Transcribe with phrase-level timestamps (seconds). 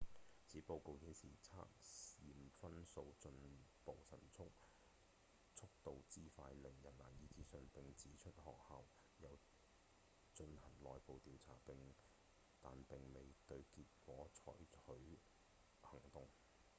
[0.47, 1.61] 此報告顯示測
[2.25, 3.31] 驗分數進
[3.85, 3.95] 步
[5.53, 8.83] 速度之快令人難以置信並指出學校
[9.19, 9.37] 有
[10.33, 11.53] 進行內部調查
[12.63, 15.19] 但並未對結果採許
[15.81, 16.27] 行動